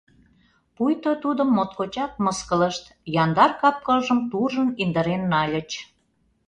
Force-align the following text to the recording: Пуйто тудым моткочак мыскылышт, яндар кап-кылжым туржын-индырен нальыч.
Пуйто 0.75 1.11
тудым 1.23 1.49
моткочак 1.57 2.11
мыскылышт, 2.25 2.85
яндар 3.23 3.51
кап-кылжым 3.61 4.19
туржын-индырен 4.31 5.23
нальыч. 5.31 5.69